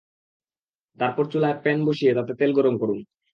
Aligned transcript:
তারপর 0.97 1.23
চুলায় 1.31 1.57
প্যান 1.63 1.79
বসিয়ে 1.85 2.15
তাতে 2.15 2.33
তেল 2.39 2.51
গরম 2.53 2.75
করুন। 2.77 2.99